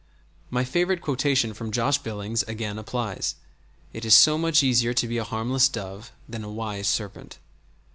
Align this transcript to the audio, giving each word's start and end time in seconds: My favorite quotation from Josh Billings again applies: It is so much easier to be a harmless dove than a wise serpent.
My 0.49 0.63
favorite 0.63 0.99
quotation 0.99 1.53
from 1.53 1.69
Josh 1.71 1.99
Billings 1.99 2.41
again 2.47 2.79
applies: 2.79 3.35
It 3.93 4.03
is 4.03 4.15
so 4.15 4.35
much 4.35 4.63
easier 4.63 4.95
to 4.95 5.07
be 5.07 5.19
a 5.19 5.23
harmless 5.23 5.69
dove 5.69 6.11
than 6.27 6.43
a 6.43 6.49
wise 6.49 6.87
serpent. 6.87 7.37